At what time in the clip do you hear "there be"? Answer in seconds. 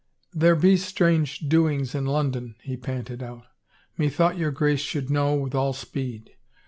0.43-0.77